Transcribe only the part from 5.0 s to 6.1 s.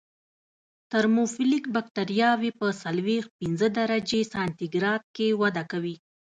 کې وده کوي.